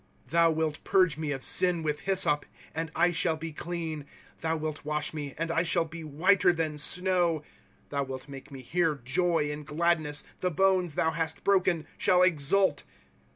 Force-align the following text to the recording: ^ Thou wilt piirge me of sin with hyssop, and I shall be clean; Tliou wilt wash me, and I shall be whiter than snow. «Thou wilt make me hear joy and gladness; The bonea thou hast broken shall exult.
^ 0.27 0.29
Thou 0.31 0.49
wilt 0.49 0.83
piirge 0.83 1.15
me 1.19 1.29
of 1.31 1.43
sin 1.43 1.83
with 1.83 1.99
hyssop, 1.99 2.47
and 2.73 2.89
I 2.95 3.11
shall 3.11 3.37
be 3.37 3.51
clean; 3.51 4.07
Tliou 4.41 4.59
wilt 4.59 4.83
wash 4.83 5.13
me, 5.13 5.35
and 5.37 5.51
I 5.51 5.61
shall 5.61 5.85
be 5.85 6.03
whiter 6.03 6.51
than 6.51 6.79
snow. 6.79 7.43
«Thou 7.89 8.05
wilt 8.05 8.27
make 8.27 8.49
me 8.49 8.63
hear 8.63 8.95
joy 8.95 9.51
and 9.51 9.63
gladness; 9.63 10.23
The 10.39 10.49
bonea 10.49 10.95
thou 10.95 11.11
hast 11.11 11.43
broken 11.43 11.85
shall 11.99 12.23
exult. 12.23 12.81